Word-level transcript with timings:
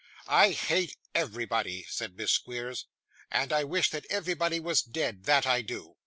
'I 0.27 0.53
hate 0.53 0.97
everybody,' 1.13 1.85
said 1.87 2.15
Miss 2.17 2.31
Squeers, 2.31 2.87
'and 3.29 3.53
I 3.53 3.63
wish 3.63 3.91
that 3.91 4.07
everybody 4.09 4.59
was 4.59 4.81
dead 4.81 5.25
that 5.25 5.45
I 5.45 5.61
do. 5.61 5.95